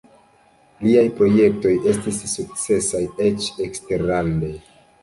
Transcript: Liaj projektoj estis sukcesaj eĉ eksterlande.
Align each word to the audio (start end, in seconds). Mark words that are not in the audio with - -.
Liaj 0.85 1.03
projektoj 1.19 1.75
estis 1.93 2.25
sukcesaj 2.35 3.05
eĉ 3.31 3.53
eksterlande. 3.69 4.53